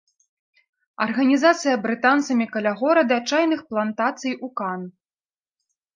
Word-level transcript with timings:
Арганізацыя 1.05 1.75
брытанцамі 1.83 2.45
каля 2.55 2.73
горада 2.81 3.15
чайных 3.33 3.59
плантацый 3.75 4.33
у 4.49 4.51
кан. 4.63 4.81